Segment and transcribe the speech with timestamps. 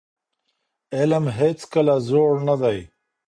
[0.95, 2.79] علم هيڅکله زوړ نه دی.